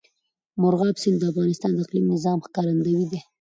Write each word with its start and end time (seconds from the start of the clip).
مورغاب 0.61 0.95
سیند 1.03 1.17
د 1.19 1.23
افغانستان 1.31 1.71
د 1.73 1.77
اقلیمي 1.85 2.09
نظام 2.13 2.37
ښکارندوی 2.45 3.05
ده. 3.11 3.19